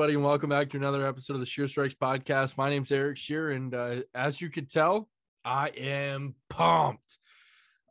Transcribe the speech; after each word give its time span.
everybody, 0.00 0.14
and 0.14 0.24
welcome 0.24 0.48
back 0.48 0.70
to 0.70 0.78
another 0.78 1.06
episode 1.06 1.34
of 1.34 1.40
the 1.40 1.44
Shear 1.44 1.68
Strikes 1.68 1.92
podcast. 1.92 2.56
My 2.56 2.70
name's 2.70 2.90
Eric 2.90 3.18
Shear, 3.18 3.50
and 3.50 3.74
uh, 3.74 3.96
as 4.14 4.40
you 4.40 4.48
could 4.48 4.70
tell, 4.70 5.10
I 5.44 5.68
am 5.76 6.36
pumped. 6.48 7.18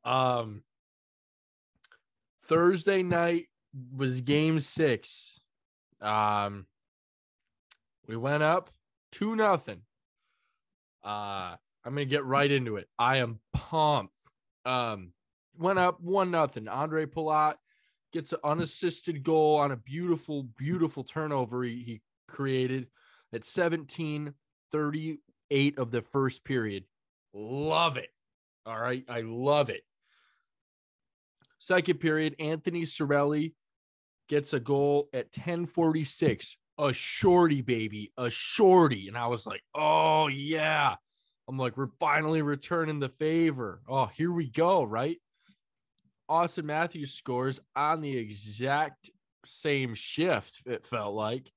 Um, 0.04 0.64
Thursday 2.46 3.04
night 3.04 3.46
was 3.96 4.22
Game 4.22 4.58
Six. 4.58 5.40
Um, 6.02 6.66
we 8.08 8.18
went 8.18 8.42
up 8.42 8.72
two 9.12 9.36
nothing. 9.36 9.82
Uh, 11.06 11.58
I'm 11.86 11.94
gonna 11.94 12.06
get 12.06 12.26
right 12.26 12.50
into 12.50 12.78
it. 12.78 12.88
I 12.98 13.18
am 13.18 13.40
pumped. 13.54 14.18
Um, 14.66 15.14
went 15.60 15.78
up 15.78 16.02
one 16.02 16.32
nothing. 16.32 16.66
Ondrej 16.66 17.14
Palat 17.14 17.54
gets 18.12 18.34
an 18.34 18.40
unassisted 18.44 19.24
goal 19.24 19.58
on 19.58 19.72
a 19.72 19.78
beautiful, 19.78 20.44
beautiful 20.58 21.04
turnover 21.04 21.64
he, 21.64 21.84
he 21.86 22.02
created 22.28 22.88
at 23.34 23.46
17 23.46 24.34
38 24.72 25.78
of 25.78 25.92
the 25.92 26.02
first 26.02 26.44
period. 26.44 26.84
Love 27.34 27.98
it. 27.98 28.10
All 28.66 28.80
right. 28.80 29.04
I 29.10 29.22
love 29.22 29.70
it. 29.70 29.82
Second 31.60 32.00
period, 32.00 32.36
Anthony 32.40 32.84
Cirelli 32.84 33.54
gets 34.30 34.54
a 34.54 34.60
goal 34.60 35.10
at 35.14 35.26
1046. 35.36 36.58
A 36.78 36.94
shorty, 36.94 37.62
baby, 37.62 38.14
a 38.18 38.30
shorty. 38.30 39.10
And 39.10 39.18
I 39.18 39.28
was 39.28 39.46
like, 39.46 39.62
oh, 39.76 40.28
yeah. 40.28 40.96
I'm 41.50 41.58
like, 41.58 41.76
we're 41.76 41.90
finally 42.00 42.42
returning 42.42 43.00
the 43.00 43.10
favor. 43.10 43.82
Oh, 43.90 44.06
here 44.06 44.32
we 44.32 44.50
go. 44.50 44.84
Right. 44.84 45.18
Auston 46.30 46.66
Matthews 46.66 47.14
scores 47.14 47.60
on 47.76 48.02
the 48.02 48.16
exact 48.16 49.10
same 49.46 49.96
shift, 49.96 50.62
it 50.66 50.86
felt 50.86 51.16
like. 51.16 51.52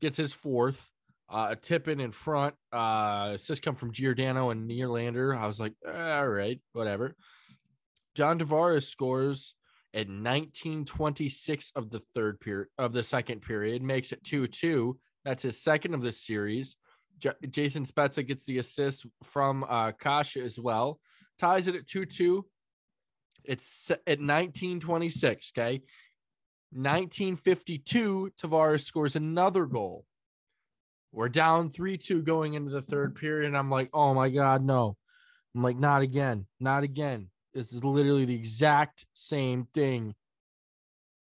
Gets 0.00 0.16
his 0.16 0.32
fourth. 0.32 0.90
Uh, 1.28 1.48
a 1.50 1.56
tip 1.56 1.88
in 1.88 2.00
in 2.00 2.12
front. 2.12 2.54
Uh, 2.72 3.32
assist 3.34 3.62
come 3.62 3.74
from 3.74 3.92
Giordano 3.92 4.50
and 4.50 4.70
Nylander. 4.70 5.36
I 5.36 5.46
was 5.46 5.58
like, 5.58 5.72
all 5.86 6.28
right, 6.28 6.60
whatever. 6.72 7.16
John 8.14 8.38
Tavares 8.38 8.84
scores 8.84 9.54
at 9.92 10.08
1926 10.08 11.72
of 11.74 11.90
the 11.90 12.00
third 12.14 12.38
period 12.40 12.68
of 12.78 12.92
the 12.92 13.02
second 13.02 13.42
period, 13.42 13.82
makes 13.82 14.12
it 14.12 14.22
2-2. 14.22 14.94
That's 15.24 15.42
his 15.42 15.60
second 15.60 15.94
of 15.94 16.02
the 16.02 16.12
series. 16.12 16.76
J- 17.18 17.32
Jason 17.50 17.84
Spezza 17.84 18.26
gets 18.26 18.44
the 18.44 18.58
assist 18.58 19.06
from 19.24 19.64
uh, 19.68 19.92
Kase 19.92 20.36
as 20.36 20.58
well. 20.58 21.00
Ties 21.38 21.66
it 21.66 21.74
at 21.74 21.86
2-2. 21.86 22.42
It's 23.46 23.90
at 23.90 24.18
1926. 24.20 25.52
Okay. 25.56 25.82
1952, 26.72 28.32
Tavares 28.40 28.84
scores 28.84 29.16
another 29.16 29.66
goal. 29.66 30.04
We're 31.12 31.28
down 31.28 31.70
3 31.70 31.96
2 31.96 32.22
going 32.22 32.54
into 32.54 32.70
the 32.70 32.82
third 32.82 33.14
period. 33.14 33.46
And 33.46 33.56
I'm 33.56 33.70
like, 33.70 33.88
oh 33.94 34.12
my 34.14 34.28
God, 34.28 34.62
no. 34.62 34.96
I'm 35.54 35.62
like, 35.62 35.78
not 35.78 36.02
again. 36.02 36.46
Not 36.60 36.82
again. 36.82 37.30
This 37.54 37.72
is 37.72 37.82
literally 37.82 38.26
the 38.26 38.34
exact 38.34 39.06
same 39.14 39.66
thing 39.72 40.14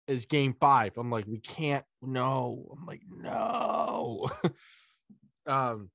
as 0.09 0.25
game 0.25 0.55
five. 0.59 0.97
I'm 0.97 1.09
like, 1.09 1.25
we 1.27 1.39
can't, 1.39 1.85
no. 2.01 2.75
I'm 2.75 2.85
like, 2.85 3.01
no. 3.09 4.27
um, 5.47 5.89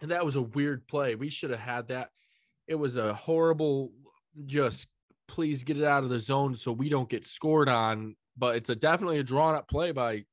and 0.00 0.12
that 0.12 0.24
was 0.24 0.36
a 0.36 0.42
weird 0.42 0.86
play. 0.86 1.16
We 1.16 1.28
should 1.28 1.50
have 1.50 1.58
had 1.58 1.88
that. 1.88 2.08
It 2.66 2.76
was 2.76 2.96
a 2.96 3.12
horrible, 3.12 3.92
just 4.46 4.86
please 5.28 5.62
get 5.62 5.78
it 5.78 5.84
out 5.84 6.02
of 6.02 6.10
the 6.10 6.18
zone 6.18 6.56
so 6.56 6.72
we 6.72 6.88
don't 6.88 7.08
get 7.08 7.26
scored 7.26 7.68
on. 7.68 8.16
But 8.36 8.56
it's 8.56 8.70
a 8.70 8.74
definitely 8.74 9.18
a 9.18 9.22
drawn 9.22 9.54
up 9.54 9.68
play 9.68 9.92
by 9.92 10.24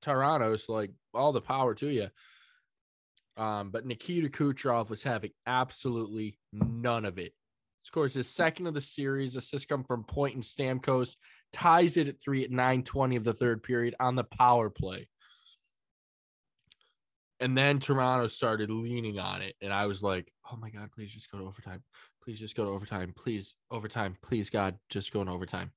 Toronto. 0.00 0.56
So 0.56 0.72
like 0.72 0.92
all 1.12 1.32
the 1.32 1.40
power 1.40 1.74
to 1.74 1.88
you. 1.88 2.08
Um, 3.36 3.70
but 3.70 3.84
Nikita 3.84 4.28
Kucherov 4.28 4.90
was 4.90 5.02
having 5.02 5.32
absolutely 5.46 6.38
none 6.52 7.04
of 7.04 7.18
it. 7.18 7.32
Scores 7.82 8.14
his 8.14 8.28
second 8.28 8.66
of 8.66 8.74
the 8.74 8.80
series. 8.80 9.36
Assist 9.36 9.68
come 9.68 9.84
from 9.84 10.04
Point 10.04 10.34
and 10.34 10.44
Stamkos. 10.44 11.16
Ties 11.52 11.96
it 11.96 12.08
at 12.08 12.20
three 12.20 12.44
at 12.44 12.50
920 12.50 13.16
of 13.16 13.24
the 13.24 13.34
third 13.34 13.62
period 13.62 13.94
on 14.00 14.14
the 14.14 14.24
power 14.24 14.70
play. 14.70 15.08
And 17.40 17.58
then 17.58 17.80
Toronto 17.80 18.28
started 18.28 18.70
leaning 18.70 19.18
on 19.18 19.42
it. 19.42 19.54
And 19.60 19.72
I 19.72 19.86
was 19.86 20.02
like, 20.02 20.32
oh 20.50 20.56
my 20.56 20.70
God, 20.70 20.90
please 20.92 21.12
just 21.12 21.30
go 21.30 21.38
to 21.38 21.44
overtime. 21.44 21.82
Please 22.24 22.40
just 22.40 22.56
go 22.56 22.64
to 22.64 22.70
overtime. 22.70 23.12
Please, 23.14 23.54
overtime. 23.70 24.16
Please, 24.22 24.48
God, 24.48 24.78
just 24.88 25.12
go 25.12 25.20
in 25.20 25.28
overtime. 25.28 25.72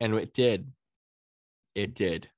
And 0.00 0.14
it 0.14 0.34
did. 0.34 0.72
It 1.76 1.94
did. 1.94 2.28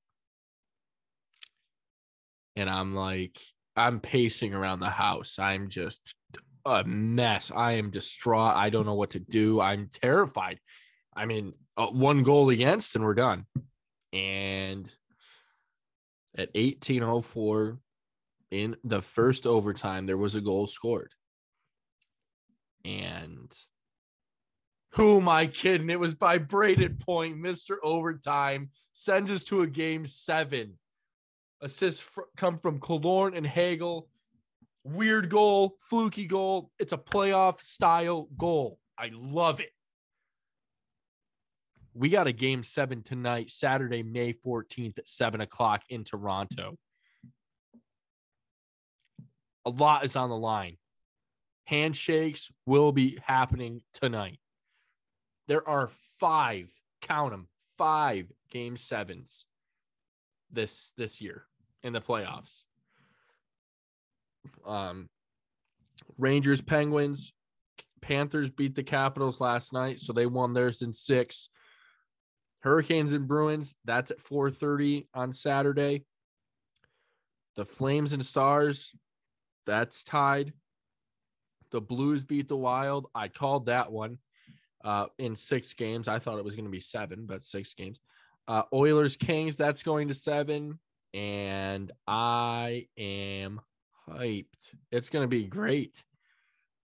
And 2.55 2.69
I'm 2.69 2.95
like, 2.95 3.41
I'm 3.77 4.01
pacing 4.01 4.53
around 4.53 4.81
the 4.81 4.91
house. 4.91 5.39
I'm 5.39 5.71
just 5.71 6.15
a 6.67 6.85
mess. 6.85 7.51
I 7.55 7.73
am 7.73 7.91
distraught. 7.91 8.57
I 8.57 8.69
don't 8.69 8.85
know 8.85 8.95
what 8.95 9.11
to 9.11 9.21
do. 9.21 9.61
I'm 9.61 9.89
terrified. 9.91 10.61
I 11.17 11.25
mean, 11.25 11.55
uh, 11.79 11.87
one 11.87 12.23
goal 12.23 12.51
against, 12.51 12.95
and 12.95 13.05
we're 13.05 13.15
done. 13.15 13.47
And 14.13 14.91
at 16.37 16.51
1804 16.55 17.79
in 18.51 18.77
the 18.85 19.01
first 19.01 19.47
overtime, 19.47 20.05
there 20.05 20.19
was 20.19 20.35
a 20.35 20.41
goal 20.43 20.67
scored. 20.67 21.15
And 22.85 23.53
who 24.93 25.19
am 25.19 25.29
I 25.29 25.47
kidding? 25.47 25.91
It 25.91 26.01
was 26.01 26.15
by 26.15 26.39
Brayden 26.39 26.99
Point, 27.01 27.37
Mr. 27.39 27.77
Overtime, 27.83 28.71
sends 28.93 29.31
us 29.31 29.45
to 29.45 29.63
a 29.63 29.67
game 29.67 30.07
seven. 30.07 30.79
Assists 31.61 32.01
fr- 32.01 32.23
come 32.37 32.57
from 32.57 32.81
Killorn 32.81 33.37
and 33.37 33.47
Hagel. 33.47 34.09
Weird 34.83 35.29
goal, 35.29 35.77
fluky 35.83 36.27
goal. 36.27 36.71
It's 36.79 36.93
a 36.93 36.99
playoff 36.99 37.61
style 37.61 38.29
goal. 38.37 38.79
I 38.99 39.11
love 39.13 39.61
it. 39.61 39.71
We 41.93 42.09
got 42.09 42.27
a 42.27 42.33
game 42.33 42.63
seven 42.65 43.03
tonight, 43.03 43.51
Saturday, 43.51 44.03
May 44.03 44.33
14th 44.33 44.99
at 44.99 45.09
seven 45.09 45.41
o'clock 45.41 45.83
in 45.89 46.05
Toronto. 46.05 46.77
A 49.67 49.71
lot 49.71 50.05
is 50.05 50.17
on 50.17 50.31
the 50.31 50.37
line. 50.37 50.77
Handshakes 51.71 52.51
will 52.67 52.91
be 52.91 53.17
happening 53.25 53.81
tonight. 53.95 54.41
There 55.47 55.67
are 55.69 55.89
five, 56.19 56.69
count 57.01 57.31
them, 57.31 57.47
five 57.79 58.27
game 58.51 58.77
sevens 58.77 59.47
this 60.51 60.93
this 60.97 61.21
year 61.21 61.45
in 61.85 61.93
the 61.93 62.01
playoffs. 62.01 62.65
Um 64.67 65.09
Rangers, 66.19 66.61
Penguins, 66.61 67.33
Panthers 68.01 68.51
beat 68.51 68.75
the 68.75 68.83
Capitals 68.83 69.41
last 69.41 69.73
night, 69.73 70.01
so 70.01 70.13
they 70.13 70.27
won 70.27 70.55
theirs 70.55 70.83
in 70.83 70.93
six. 70.93 71.51
Hurricanes 72.65 73.13
and 73.13 73.29
Bruins, 73.29 73.77
that's 73.85 74.11
at 74.11 74.19
4:30 74.19 75.07
on 75.15 75.33
Saturday. 75.33 76.05
The 77.55 77.65
Flames 77.65 78.13
and 78.13 78.27
Stars, 78.27 78.93
that's 79.67 80.03
tied. 80.03 80.53
The 81.71 81.81
Blues 81.81 82.25
beat 82.25 82.49
the 82.49 82.57
Wild. 82.57 83.07
I 83.15 83.29
called 83.29 83.67
that 83.67 83.91
one 83.91 84.19
uh, 84.85 85.07
in 85.19 85.37
six 85.37 85.75
games. 85.75 86.09
I 86.09 86.19
thought 86.19 86.39
it 86.39 86.45
was 86.45 86.55
going 86.55 86.65
to 86.65 86.71
be 86.71 86.81
seven, 86.81 87.27
but 87.27 87.45
six 87.45 87.75
games. 87.75 88.01
Uh, 88.49 88.63
Oilers 88.73 89.17
Kings, 89.17 89.57
that's 89.57 89.83
going 89.83 90.09
to 90.09 90.15
seven. 90.15 90.79
And 91.15 91.93
I 92.07 92.87
am 92.97 93.61
hyped. 94.09 94.47
It's 94.91 95.11
going 95.11 95.25
to 95.25 95.29
be 95.29 95.45
great. 95.45 96.03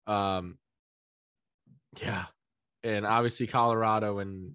Um, 0.07 0.57
yeah. 2.01 2.25
And 2.83 3.05
obviously, 3.05 3.47
Colorado 3.47 4.19
and 4.19 4.53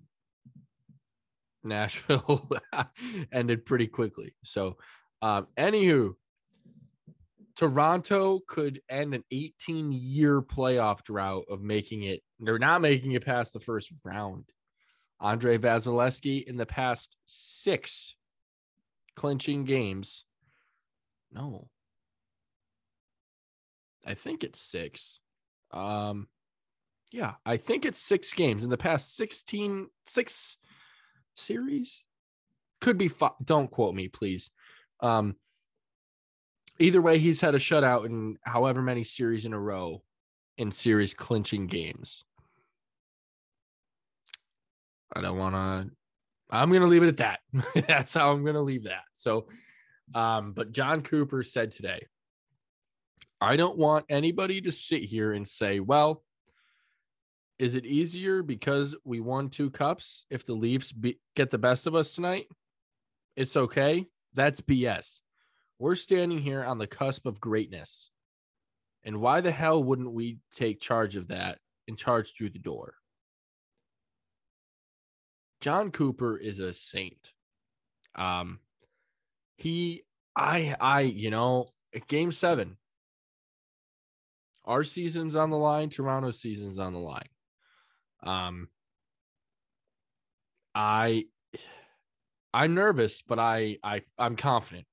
Nashville 1.64 2.48
ended 3.32 3.66
pretty 3.66 3.86
quickly. 3.86 4.34
So, 4.44 4.76
um, 5.22 5.48
anywho, 5.58 6.14
Toronto 7.60 8.40
could 8.46 8.80
end 8.88 9.12
an 9.12 9.22
18 9.30 9.92
year 9.92 10.40
playoff 10.40 11.04
drought 11.04 11.44
of 11.50 11.60
making 11.60 12.04
it. 12.04 12.22
They're 12.38 12.58
not 12.58 12.80
making 12.80 13.12
it 13.12 13.26
past 13.26 13.52
the 13.52 13.60
first 13.60 13.92
round. 14.02 14.46
Andrei 15.20 15.58
Vasilevskiy 15.58 16.44
in 16.44 16.56
the 16.56 16.64
past 16.64 17.18
six 17.26 18.14
clinching 19.14 19.66
games. 19.66 20.24
No. 21.30 21.68
I 24.06 24.14
think 24.14 24.42
it's 24.42 24.58
six. 24.58 25.20
Um, 25.70 26.28
yeah, 27.12 27.34
I 27.44 27.58
think 27.58 27.84
it's 27.84 28.00
six 28.00 28.32
games 28.32 28.64
in 28.64 28.70
the 28.70 28.78
past 28.78 29.14
16, 29.16 29.86
six 30.06 30.56
series. 31.36 32.06
Could 32.80 32.96
be, 32.96 33.08
five. 33.08 33.32
don't 33.44 33.70
quote 33.70 33.94
me, 33.94 34.08
please. 34.08 34.50
Um, 35.00 35.36
either 36.80 37.00
way, 37.02 37.18
he's 37.18 37.40
had 37.40 37.54
a 37.54 37.58
shutout 37.58 38.06
in 38.06 38.36
however 38.42 38.82
many 38.82 39.04
series 39.04 39.46
in 39.46 39.52
a 39.52 39.60
row 39.60 40.02
in 40.58 40.72
series 40.72 41.14
clinching 41.14 41.66
games. 41.66 42.24
I 45.14 45.20
don't 45.20 45.38
want 45.38 45.54
to. 45.54 45.90
I'm 46.50 46.70
going 46.70 46.82
to 46.82 46.88
leave 46.88 47.02
it 47.02 47.08
at 47.08 47.16
that. 47.18 47.40
That's 47.88 48.14
how 48.14 48.32
I'm 48.32 48.42
going 48.42 48.54
to 48.54 48.60
leave 48.60 48.84
that. 48.84 49.02
So, 49.14 49.46
Um, 50.14 50.52
but 50.52 50.72
Jon 50.72 51.02
Cooper 51.02 51.42
said 51.44 51.70
today, 51.70 52.04
I 53.40 53.56
don't 53.56 53.78
want 53.78 54.06
anybody 54.08 54.60
to 54.62 54.72
sit 54.72 55.02
here 55.02 55.32
and 55.32 55.46
say, 55.46 55.80
well, 55.80 56.22
is 57.58 57.76
it 57.76 57.86
easier 57.86 58.42
because 58.42 58.96
we 59.04 59.20
won 59.20 59.50
two 59.50 59.70
cups 59.70 60.26
if 60.30 60.44
the 60.44 60.54
Leafs 60.54 60.92
be- 60.92 61.20
get 61.36 61.50
the 61.50 61.58
best 61.58 61.86
of 61.86 61.94
us 61.94 62.12
tonight? 62.12 62.46
It's 63.36 63.56
okay. 63.56 64.06
That's 64.34 64.60
BS. 64.60 65.20
We're 65.80 65.94
standing 65.94 66.38
here 66.38 66.62
on 66.62 66.76
the 66.76 66.86
cusp 66.86 67.24
of 67.24 67.40
greatness. 67.40 68.10
And 69.02 69.18
why 69.18 69.40
the 69.40 69.50
hell 69.50 69.82
wouldn't 69.82 70.12
we 70.12 70.36
take 70.54 70.78
charge 70.78 71.16
of 71.16 71.28
that 71.28 71.58
and 71.88 71.96
charge 71.96 72.34
through 72.36 72.50
the 72.50 72.58
door? 72.58 72.96
Jon 75.62 75.90
Cooper 75.90 76.36
is 76.36 76.58
a 76.58 76.74
saint. 76.74 77.32
Um, 78.14 78.58
he, 79.56 80.02
I, 80.36 80.76
I, 80.78 81.00
you 81.00 81.30
know, 81.30 81.68
game 82.08 82.30
seven, 82.30 82.76
our 84.66 84.84
season's 84.84 85.34
on 85.34 85.48
the 85.48 85.56
line, 85.56 85.88
Toronto 85.88 86.30
season's 86.30 86.78
on 86.78 86.92
the 86.92 86.98
line. 86.98 87.28
Um, 88.22 88.68
I, 90.74 91.24
I'm 92.52 92.74
nervous, 92.74 93.22
but 93.22 93.38
I, 93.38 93.78
I, 93.82 94.02
I'm 94.18 94.36
confident, 94.36 94.86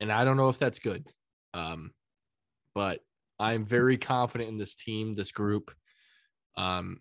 and 0.00 0.10
I 0.10 0.24
don't 0.24 0.36
know 0.36 0.48
if 0.48 0.58
that's 0.58 0.78
good. 0.78 1.06
Um, 1.54 1.92
but 2.74 3.00
I'm 3.38 3.64
very 3.64 3.98
confident 3.98 4.50
in 4.50 4.58
this 4.58 4.74
team, 4.74 5.14
this 5.14 5.32
group. 5.32 5.70
Um, 6.56 7.00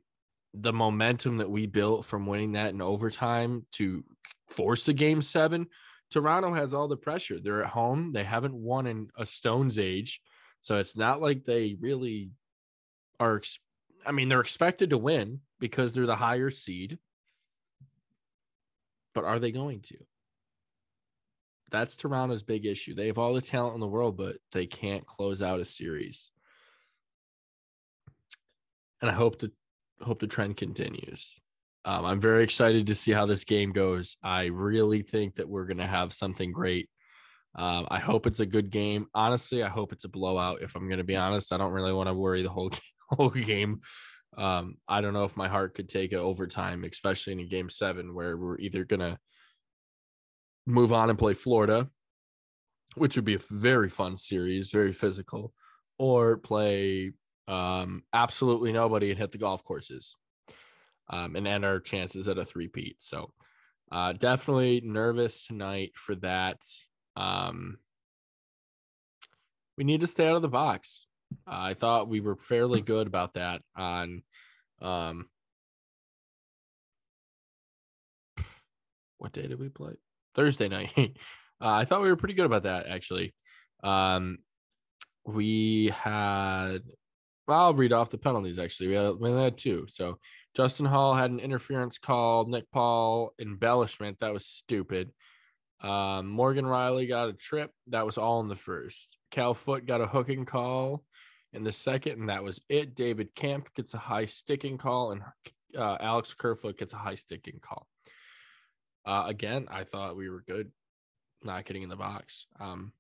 the 0.54 0.74
momentum 0.74 1.38
that 1.38 1.50
we 1.50 1.68
built 1.68 2.06
from 2.06 2.26
winning 2.26 2.54
that 2.54 2.74
in 2.74 2.82
overtime 2.82 3.66
to 3.74 4.04
force 4.48 4.88
a 4.88 4.94
game 4.94 5.22
seven. 5.22 5.68
Toronto 6.10 6.54
has 6.54 6.74
all 6.74 6.88
the 6.88 6.98
pressure. 6.98 7.40
They're 7.40 7.64
at 7.64 7.70
home. 7.70 8.14
They 8.14 8.24
haven't 8.24 8.56
won 8.56 8.88
in 8.88 9.10
a 9.16 9.26
Stone's 9.26 9.78
age. 9.78 10.22
So 10.60 10.78
it's 10.78 10.98
not 10.98 11.22
like 11.22 11.46
they 11.46 11.78
really 11.80 12.32
are. 13.20 13.42
I 14.06 14.12
mean, 14.12 14.28
they're 14.28 14.42
expected 14.42 14.90
to 14.90 14.98
win 14.98 15.42
because 15.60 15.94
they're 15.94 16.08
the 16.08 16.16
higher 16.16 16.50
seed. 16.50 16.98
But 19.14 19.26
are 19.26 19.40
they 19.40 19.52
going 19.52 19.82
to? 19.82 19.98
That's 21.72 21.96
Toronto's 21.96 22.44
big 22.44 22.66
issue. 22.66 22.96
They 22.96 23.08
have 23.08 23.18
all 23.18 23.34
the 23.34 23.42
talent 23.42 23.76
in 23.76 23.82
the 23.82 23.88
world, 23.88 24.18
but 24.18 24.38
they 24.52 24.66
can't 24.66 25.06
close 25.06 25.42
out 25.42 25.60
a 25.60 25.66
series. 25.66 26.30
And 29.02 29.10
I 29.10 29.14
hope 29.14 29.40
that 29.40 29.52
hope 30.02 30.20
the 30.20 30.28
trend 30.28 30.58
continues. 30.58 31.34
Um, 31.86 32.06
I'm 32.06 32.20
very 32.20 32.44
excited 32.44 32.88
to 32.88 32.96
see 32.96 33.12
how 33.12 33.26
this 33.26 33.44
game 33.44 33.72
goes. 33.72 34.18
I 34.24 34.46
really 34.46 35.02
think 35.02 35.36
that 35.36 35.48
we're 35.48 35.66
going 35.66 35.78
to 35.78 35.88
have 35.88 36.14
something 36.14 36.52
great. 36.52 36.90
Um, 37.56 37.88
I 37.90 38.00
hope 38.00 38.28
it's 38.28 38.42
a 38.42 38.46
good 38.46 38.70
game. 38.70 39.08
Honestly, 39.14 39.64
I 39.64 39.70
hope 39.70 39.92
it's 39.92 40.06
a 40.06 40.10
blowout. 40.10 40.62
If 40.62 40.76
I'm 40.76 40.88
going 40.88 41.00
to 41.00 41.04
be 41.04 41.16
honest, 41.16 41.52
I 41.52 41.58
don't 41.58 41.72
really 41.72 41.94
want 41.94 42.08
to 42.08 42.14
worry 42.14 42.42
the 42.42 42.50
whole 42.50 42.72
whole 43.10 43.30
game. 43.30 43.82
Um, 44.38 44.76
I 44.88 45.02
don't 45.02 45.14
know 45.14 45.24
if 45.24 45.36
my 45.36 45.48
heart 45.48 45.74
could 45.74 45.90
take 45.90 46.12
it 46.12 46.18
overtime, 46.18 46.84
especially 46.84 47.34
in 47.34 47.40
a 47.40 47.46
game 47.46 47.70
seven 47.70 48.14
where 48.14 48.38
we're 48.38 48.60
either 48.60 48.86
going 48.86 49.00
to 49.00 49.18
move 50.66 50.94
on 50.94 51.10
and 51.10 51.20
play 51.20 51.34
Florida, 51.34 51.90
which 52.96 53.16
would 53.16 53.26
be 53.26 53.36
a 53.36 53.42
very 53.50 53.90
fun 53.90 54.18
series, 54.18 54.72
very 54.72 54.94
physical, 54.94 55.54
or 55.98 56.38
play 56.38 57.12
um, 57.48 58.04
absolutely 58.14 58.72
nobody 58.72 59.10
and 59.10 59.20
hit 59.20 59.32
the 59.32 59.38
golf 59.38 59.64
courses 59.64 60.16
um, 61.10 61.36
and 61.36 61.48
end 61.48 61.66
our 61.66 61.80
chances 61.80 62.28
at 62.28 62.38
a 62.38 62.46
three-peat. 62.46 62.98
So 63.00 63.32
uh, 63.92 64.14
definitely 64.14 64.82
nervous 64.84 65.48
tonight 65.48 65.92
for 65.96 66.16
that. 66.16 66.62
Um, 67.16 67.78
we 69.78 69.84
need 69.84 70.02
to 70.02 70.08
stay 70.08 70.28
out 70.28 70.36
of 70.36 70.42
the 70.42 70.50
box. 70.50 71.08
Uh, 71.48 71.56
I 71.56 71.74
thought 71.74 72.10
we 72.10 72.22
were 72.22 72.36
fairly 72.36 72.82
good 72.82 73.08
about 73.08 73.34
that 73.34 73.62
on 73.76 74.24
um, 74.82 75.28
what 79.18 79.32
day 79.32 79.48
did 79.48 79.60
we 79.60 79.70
play? 79.70 79.94
Thursday 80.36 80.68
night. 80.68 80.92
uh, 80.98 81.10
I 81.62 81.86
thought 81.86 82.02
we 82.02 82.10
were 82.10 82.16
pretty 82.16 82.34
good 82.34 82.46
about 82.46 82.64
that 82.64 82.88
actually. 82.88 83.34
Um, 83.84 84.40
we 85.26 85.94
had 85.94 86.80
I'll 87.48 87.74
read 87.74 87.94
off 87.94 88.10
the 88.10 88.18
penalties. 88.18 88.60
Actually, 88.60 88.90
we 88.90 88.96
had, 88.96 89.16
we 89.20 89.32
had 89.32 89.58
two. 89.58 89.88
So 89.90 90.20
Justin 90.56 90.86
Holl 90.86 91.14
had 91.14 91.32
an 91.32 91.40
interference 91.40 91.98
call. 91.98 92.46
Nick 92.46 92.66
Paul 92.72 93.34
embellishment 93.40 94.20
that 94.20 94.34
was 94.34 94.46
stupid. 94.46 95.12
Um, 95.82 96.28
Morgan 96.28 96.66
Rielly 96.66 97.08
got 97.08 97.30
a 97.30 97.34
trip 97.34 97.72
that 97.88 98.06
was 98.06 98.18
all 98.18 98.42
in 98.42 98.50
the 98.50 98.56
first. 98.56 99.18
Cal 99.32 99.54
Foote 99.54 99.86
got 99.86 100.02
a 100.02 100.08
hooking 100.08 100.46
call 100.46 101.04
in 101.54 101.64
the 101.64 101.72
second, 101.72 102.20
and 102.20 102.30
that 102.30 102.44
was 102.44 102.60
it. 102.70 102.96
David 102.96 103.34
Kampf 103.36 103.74
gets 103.74 103.94
a 103.94 103.98
high 103.98 104.26
sticking 104.26 104.78
call, 104.78 105.12
and 105.12 105.22
uh, 105.78 105.98
Alex 106.00 106.34
Kerfoot 106.34 106.78
gets 106.78 106.94
a 106.94 106.98
high 106.98 107.16
sticking 107.16 107.60
call. 107.62 107.88
Uh, 109.06 109.26
again, 109.28 109.68
I 109.72 109.84
thought 109.84 110.18
we 110.18 110.30
were 110.30 110.44
good, 110.48 110.72
not 111.44 111.66
getting 111.66 111.84
in 111.84 111.90
the 111.90 111.96
box. 111.96 112.46
Um, 112.60 112.94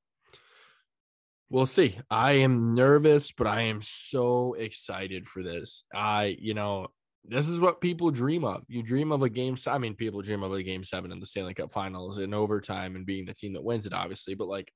We'll 1.51 1.65
see. 1.65 1.97
I 2.11 2.33
am 2.33 2.73
nervous, 2.73 3.31
but 3.31 3.47
I 3.47 3.61
am 3.61 3.81
so 3.81 4.53
excited 4.53 5.27
for 5.27 5.41
this. 5.41 5.83
I, 5.93 6.35
you 6.39 6.53
know, 6.53 6.89
this 7.25 7.49
is 7.49 7.59
what 7.59 7.81
people 7.81 8.11
dream 8.11 8.43
of. 8.43 8.63
You 8.67 8.83
dream 8.83 9.11
of 9.11 9.23
a 9.23 9.29
game. 9.29 9.57
I 9.65 9.79
mean, 9.79 9.95
people 9.95 10.21
dream 10.21 10.43
of 10.43 10.53
a 10.53 10.61
game 10.61 10.83
seven 10.83 11.11
in 11.11 11.19
the 11.19 11.25
Stanley 11.25 11.55
Cup 11.55 11.71
finals 11.71 12.19
in 12.19 12.35
overtime 12.35 12.95
and 12.95 13.05
being 13.05 13.25
the 13.25 13.33
team 13.33 13.53
that 13.53 13.63
wins 13.63 13.87
it, 13.87 13.93
obviously. 13.93 14.35
But 14.35 14.47
like 14.47 14.71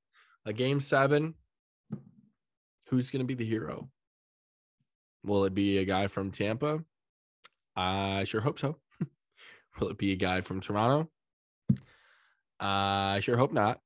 a 0.48 0.54
game 0.54 0.80
seven, 0.80 1.36
who's 2.88 3.12
going 3.12 3.22
to 3.22 3.28
be 3.28 3.36
the 3.36 3.46
hero? 3.46 3.90
Will 5.24 5.46
it 5.46 5.54
be 5.54 5.78
a 5.78 5.86
guy 5.86 6.08
from 6.08 6.31
Tampa? 6.31 6.84
I 7.75 8.24
sure 8.24 8.42
hope 8.42 8.58
so. 8.58 8.78
Will 9.80 9.90
it 9.90 9.98
be 9.98 10.12
a 10.12 10.18
guy 10.18 10.42
from 10.42 10.62
Toronto? 10.62 11.10
I 12.60 13.20
sure 13.22 13.38
hope 13.38 13.54
not. 13.54 13.80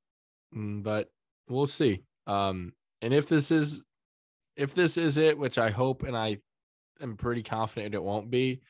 Mm, 0.54 0.82
but 0.82 1.08
we'll 1.48 1.66
see. 1.66 2.04
Um, 2.26 2.72
and 3.02 3.12
if 3.12 3.28
this 3.28 3.50
is 3.50 3.82
if 4.56 4.74
this 4.74 4.98
is 4.98 5.18
it, 5.18 5.38
which 5.38 5.58
I 5.58 5.70
hope 5.70 6.02
and 6.02 6.16
I 6.16 6.38
am 7.00 7.16
pretty 7.16 7.42
confident 7.42 7.94
it 7.94 8.02
won't 8.02 8.30
be, 8.30 8.60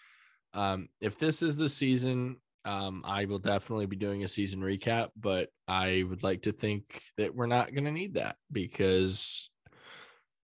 um, 0.53 0.89
if 1.01 1.19
this 1.19 1.43
is 1.43 1.57
the 1.57 1.69
season, 1.69 2.37
um, 2.65 3.03
I 3.07 3.25
will 3.25 3.39
definitely 3.39 3.87
be 3.87 3.97
doing 3.97 4.23
a 4.23 4.29
season 4.29 4.61
recap, 4.61 5.09
but 5.17 5.49
I 5.67 6.05
would 6.09 6.23
like 6.23 6.43
to 6.43 6.53
think 6.53 7.03
that 7.17 7.35
we're 7.35 7.47
not 7.47 7.73
going 7.73 7.85
to 7.85 7.93
need 7.93 8.15
that 8.15 8.37
because 8.53 9.49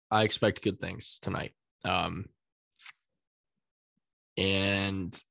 I 0.09 0.24
expect 0.24 0.63
good 0.63 0.79
things 0.79 1.19
tonight. 1.21 1.53
Um, 1.86 2.25
and 4.38 5.21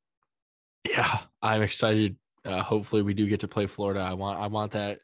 yeah, 0.90 1.18
I'm 1.42 1.62
excited. 1.62 2.16
Uh, 2.44 2.62
hopefully, 2.62 3.02
we 3.02 3.14
do 3.14 3.26
get 3.26 3.40
to 3.40 3.48
play 3.48 3.66
Florida. 3.66 4.00
I 4.00 4.12
want, 4.12 4.40
I 4.40 4.46
want 4.46 4.72
that 4.72 4.98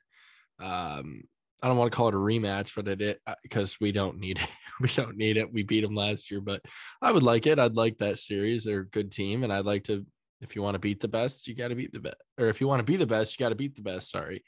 um, 0.62 1.24
I 1.62 1.68
don't 1.68 1.76
want 1.76 1.92
to 1.92 1.96
call 1.96 2.08
it 2.08 2.14
a 2.14 2.18
rematch, 2.18 2.74
but 2.74 2.88
it 2.88 3.20
because 3.42 3.74
uh, 3.74 3.78
we 3.80 3.92
don't 3.92 4.18
need 4.18 4.38
it. 4.38 4.48
we 4.80 4.88
don't 4.88 5.16
need 5.16 5.36
it. 5.36 5.52
We 5.52 5.62
beat 5.62 5.82
them 5.82 5.94
last 5.94 6.30
year, 6.30 6.40
but 6.40 6.62
I 7.00 7.12
would 7.12 7.22
like 7.22 7.46
it. 7.46 7.58
I'd 7.58 7.76
like 7.76 7.98
that 7.98 8.18
series. 8.18 8.64
They're 8.64 8.80
a 8.80 8.88
good 8.88 9.12
team, 9.12 9.44
and 9.44 9.52
I'd 9.52 9.64
like 9.66 9.84
to. 9.84 10.04
If 10.40 10.56
you 10.56 10.62
want 10.62 10.74
to 10.74 10.80
beat 10.80 11.00
the 11.00 11.06
best, 11.06 11.46
you 11.46 11.54
got 11.54 11.68
to 11.68 11.76
beat 11.76 11.92
the 11.92 12.00
best, 12.00 12.16
or 12.38 12.48
if 12.48 12.60
you 12.60 12.66
want 12.66 12.80
to 12.80 12.90
be 12.90 12.96
the 12.96 13.06
best, 13.06 13.38
you 13.38 13.44
got 13.44 13.50
to 13.50 13.54
beat 13.54 13.76
the 13.76 13.82
best. 13.82 14.10
Sorry, 14.10 14.42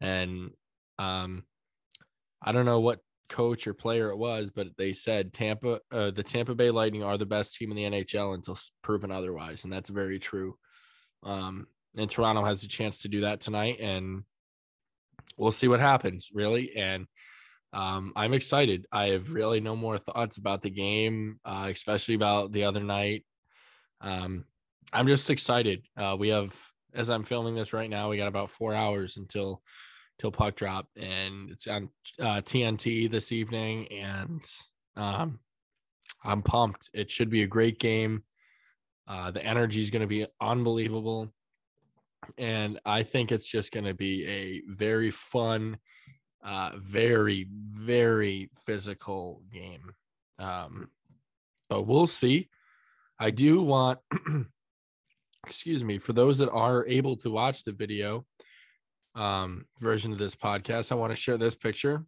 and 0.00 0.50
um, 0.98 1.44
I 2.42 2.52
don't 2.52 2.64
know 2.64 2.80
what 2.80 3.00
coach 3.28 3.66
or 3.66 3.74
player 3.74 4.08
it 4.08 4.16
was, 4.16 4.50
but 4.50 4.68
they 4.78 4.94
said 4.94 5.34
Tampa, 5.34 5.80
uh, 5.90 6.10
the 6.12 6.22
Tampa 6.22 6.54
Bay 6.54 6.70
Lightning 6.70 7.02
are 7.02 7.18
the 7.18 7.26
best 7.26 7.56
team 7.56 7.70
in 7.70 7.76
the 7.76 7.84
NHL 7.84 8.34
until 8.34 8.56
proven 8.82 9.10
otherwise, 9.10 9.64
and 9.64 9.72
that's 9.72 9.90
very 9.90 10.18
true. 10.18 10.56
Um, 11.24 11.66
and 11.96 12.10
Toronto 12.10 12.44
has 12.44 12.62
a 12.64 12.68
chance 12.68 12.98
to 13.02 13.08
do 13.08 13.22
that 13.22 13.40
tonight, 13.40 13.80
and 13.80 14.24
we'll 15.36 15.52
see 15.52 15.68
what 15.68 15.80
happens, 15.80 16.30
really. 16.32 16.76
And 16.76 17.06
um, 17.72 18.12
I'm 18.14 18.34
excited. 18.34 18.86
I 18.92 19.06
have 19.06 19.32
really 19.32 19.60
no 19.60 19.74
more 19.74 19.98
thoughts 19.98 20.36
about 20.36 20.62
the 20.62 20.70
game, 20.70 21.40
uh, 21.44 21.68
especially 21.70 22.14
about 22.14 22.52
the 22.52 22.64
other 22.64 22.82
night. 22.82 23.24
Um, 24.00 24.44
I'm 24.92 25.06
just 25.06 25.30
excited. 25.30 25.82
Uh, 25.96 26.16
we 26.18 26.28
have, 26.28 26.56
as 26.94 27.10
I'm 27.10 27.24
filming 27.24 27.54
this 27.54 27.72
right 27.72 27.90
now, 27.90 28.10
we 28.10 28.16
got 28.16 28.28
about 28.28 28.50
four 28.50 28.74
hours 28.74 29.16
until 29.16 29.62
till 30.18 30.30
puck 30.30 30.54
drop, 30.54 30.86
and 30.96 31.50
it's 31.50 31.66
on 31.66 31.88
uh, 32.20 32.40
TNT 32.40 33.10
this 33.10 33.32
evening, 33.32 33.88
and 33.88 34.40
um, 34.96 35.40
I'm 36.22 36.42
pumped. 36.42 36.90
It 36.92 37.10
should 37.10 37.30
be 37.30 37.42
a 37.42 37.48
great 37.48 37.80
game. 37.80 38.22
Uh, 39.06 39.30
the 39.30 39.44
energy 39.44 39.80
is 39.80 39.90
going 39.90 40.02
to 40.02 40.08
be 40.08 40.26
unbelievable 40.40 41.30
and 42.38 42.80
I 42.84 43.02
think 43.02 43.32
it's 43.32 43.46
just 43.46 43.72
going 43.72 43.84
to 43.84 43.94
be 43.94 44.26
a 44.26 44.62
very 44.68 45.10
fun, 45.10 45.78
uh, 46.44 46.72
very 46.76 47.48
very 47.50 48.50
physical 48.66 49.42
game. 49.52 49.92
Um, 50.38 50.88
but 51.68 51.86
we'll 51.86 52.06
see. 52.06 52.48
I 53.18 53.30
do 53.30 53.62
want, 53.62 54.00
excuse 55.46 55.84
me, 55.84 55.98
for 55.98 56.12
those 56.12 56.38
that 56.38 56.50
are 56.50 56.86
able 56.86 57.16
to 57.18 57.30
watch 57.30 57.64
the 57.64 57.72
video, 57.72 58.24
um, 59.14 59.66
version 59.78 60.12
of 60.12 60.18
this 60.18 60.34
podcast, 60.34 60.90
I 60.90 60.96
want 60.96 61.12
to 61.12 61.16
share 61.16 61.38
this 61.38 61.54
picture. 61.54 62.04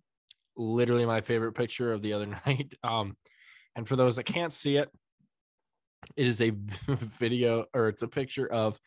Literally 0.57 1.07
my 1.07 1.21
favorite 1.21 1.53
picture 1.53 1.93
of 1.93 2.03
the 2.03 2.12
other 2.12 2.26
night. 2.47 2.75
Um, 2.83 3.17
and 3.76 3.87
for 3.87 3.97
those 3.97 4.17
that 4.17 4.25
can't 4.25 4.53
see 4.53 4.76
it, 4.76 4.91
it 6.16 6.26
is 6.26 6.40
a 6.40 6.50
video 6.88 7.66
or 7.75 7.88
it's 7.88 8.02
a 8.02 8.08
picture 8.08 8.46
of 8.46 8.78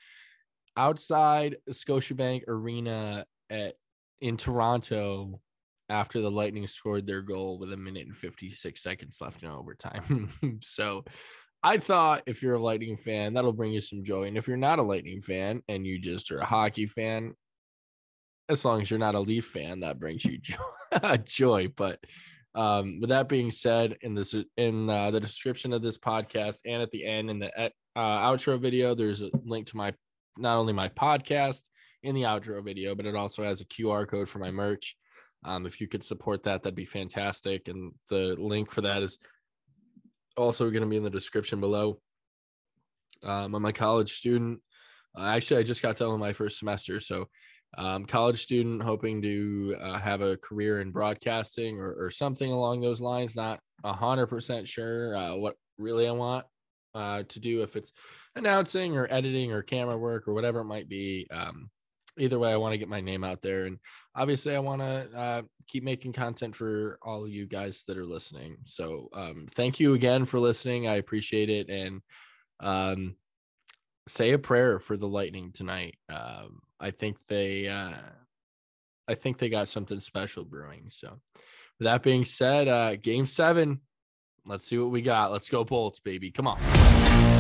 outside 0.78 1.58
Scotiabank 1.70 2.48
Arena 2.48 3.26
at 3.50 3.76
in 4.22 4.38
Toronto 4.38 5.40
after 5.90 6.22
the 6.22 6.30
Lightning 6.30 6.68
scored 6.68 7.08
their 7.08 7.22
goal 7.22 7.58
with 7.58 7.74
a 7.74 7.78
minute 7.78 8.06
and 8.06 8.16
56 8.16 8.82
seconds 8.82 9.18
left 9.22 9.44
in 9.44 9.50
overtime. 9.50 10.30
so 10.62 11.04
I 11.64 11.78
thought 11.78 12.24
if 12.28 12.42
you're 12.42 12.56
a 12.56 12.62
Lightning 12.62 12.96
fan, 12.96 13.34
that'll 13.34 13.54
bring 13.54 13.72
you 13.72 13.82
some 13.82 14.04
joy. 14.04 14.28
And 14.28 14.38
if 14.38 14.48
you're 14.48 14.58
not 14.58 14.80
a 14.80 14.84
Lightning 14.84 15.22
fan 15.22 15.62
and 15.68 15.86
you 15.86 16.00
just 16.00 16.32
are 16.32 16.40
a 16.40 16.46
hockey 16.46 16.86
fan, 16.86 17.34
as 18.48 18.64
long 18.66 18.82
as 18.82 18.90
you're 18.90 19.00
not 19.00 19.16
a 19.16 19.20
Leaf 19.20 19.46
fan, 19.46 19.82
that 19.82 20.00
brings 20.00 20.26
you 20.26 20.38
joy. 20.42 21.18
joy. 21.26 21.68
But 21.76 22.00
um, 22.56 23.00
with 23.00 23.10
that 23.10 23.30
being 23.30 23.52
said, 23.52 23.98
in 24.02 24.16
this 24.16 24.36
in 24.58 24.90
uh, 24.90 25.12
the 25.12 25.20
description 25.20 25.74
of 25.74 25.82
this 25.82 25.98
podcast 25.98 26.62
and 26.66 26.82
at 26.82 26.92
the 26.92 27.06
end 27.06 27.30
in 27.30 27.40
the 27.40 27.52
uh, 27.60 27.72
outro 27.96 28.60
video, 28.60 28.96
there's 28.96 29.22
a 29.22 29.30
link 29.44 29.68
to 29.68 29.78
my 29.78 29.94
not 30.38 30.58
only 30.58 30.74
my 30.74 30.90
podcast 30.90 31.64
in 32.04 32.16
the 32.16 32.24
outro 32.24 32.64
video, 32.64 32.96
but 32.96 33.06
it 33.06 33.16
also 33.16 33.44
has 33.44 33.62
a 33.62 33.66
QR 33.66 34.08
code 34.08 34.30
for 34.30 34.40
my 34.40 34.52
merch. 34.52 34.96
Um, 35.44 35.66
if 35.66 35.80
you 35.80 35.88
could 35.88 36.04
support 36.04 36.44
that, 36.44 36.64
that'd 36.64 36.76
be 36.76 36.86
fantastic. 36.86 37.68
And 37.68 37.94
the 38.10 38.36
link 38.38 38.72
for 38.72 38.82
that 38.82 39.04
is 39.04 39.18
also 40.38 40.70
going 40.70 40.82
to 40.82 40.90
be 40.90 40.98
in 40.98 41.04
the 41.04 41.10
description 41.10 41.60
below. 41.60 42.00
Um, 43.24 43.54
I'm 43.54 43.66
a 43.66 43.74
college 43.74 44.14
student. 44.14 44.62
Uh, 45.18 45.26
actually, 45.26 45.60
I 45.60 45.64
just 45.64 45.82
got 45.82 45.98
done 45.98 46.12
with 46.12 46.20
my 46.20 46.34
first 46.34 46.60
semester, 46.60 47.00
so 47.00 47.28
um, 47.78 48.06
college 48.06 48.42
student 48.42 48.82
hoping 48.82 49.22
to 49.22 49.76
uh, 49.80 50.00
have 50.00 50.22
a 50.22 50.38
career 50.38 50.82
in 50.82 50.92
broadcasting 50.92 51.80
or, 51.80 51.94
or 51.94 52.12
something 52.12 52.52
along 52.52 52.82
those 52.82 53.02
lines. 53.02 53.36
Not 53.36 53.60
a 53.84 53.94
hundred 53.94 54.28
percent 54.28 54.68
sure 54.68 55.16
uh, 55.16 55.36
what 55.36 55.56
really 55.78 56.08
I 56.08 56.12
want 56.12 56.46
uh, 56.96 57.24
to 57.28 57.40
do 57.40 57.62
if 57.62 57.76
it's 57.76 57.92
announcing 58.36 58.98
or 58.98 59.08
editing 59.10 59.52
or 59.52 59.62
camera 59.62 59.98
work 59.98 60.28
or 60.28 60.34
whatever 60.34 60.60
it 60.62 60.66
might 60.66 60.90
be. 60.90 61.28
Um, 61.32 61.70
either 62.18 62.40
way, 62.40 62.52
I 62.52 62.58
want 62.58 62.74
to 62.74 62.78
get 62.78 62.90
my 62.90 63.02
name 63.02 63.24
out 63.24 63.42
there. 63.42 63.66
And 63.66 63.78
obviously, 64.16 64.56
I 64.56 64.60
want 64.60 64.82
to 64.82 65.18
uh, 65.18 65.42
keep 65.68 65.84
making 65.84 66.14
content 66.14 66.56
for 66.56 67.00
all 67.02 67.24
of 67.24 67.30
you 67.30 67.46
guys 67.46 67.84
that 67.88 67.98
are 67.98 68.06
listening. 68.06 68.58
So, 68.66 69.10
um, 69.14 69.48
thank 69.56 69.80
you 69.80 69.94
again 69.94 70.26
for 70.26 70.40
listening. 70.40 70.88
I 70.88 70.96
appreciate 70.96 71.50
it. 71.50 71.70
And 71.70 72.02
um, 72.60 73.16
say 74.08 74.32
a 74.32 74.40
prayer 74.40 74.80
for 74.80 74.98
the 74.98 75.08
Lightning 75.08 75.52
tonight. 75.52 75.98
Um, 76.10 76.62
I 76.80 76.92
think 76.92 77.18
they, 77.28 77.68
uh, 77.68 77.94
I 79.08 79.16
think 79.16 79.38
they 79.38 79.50
got 79.50 79.70
something 79.70 80.00
special 80.00 80.44
brewing. 80.46 80.88
So, 80.90 81.20
with 81.80 81.86
that 81.86 82.04
being 82.04 82.26
said, 82.26 82.68
uh, 82.68 82.96
game 82.96 83.26
seven, 83.26 83.82
let's 84.46 84.68
see 84.68 84.78
what 84.78 84.92
we 84.92 85.02
got. 85.02 85.32
Let's 85.32 85.50
go, 85.50 85.64
Bolts, 85.64 86.00
baby. 86.00 86.32
Come 86.32 86.48
on. 86.48 87.39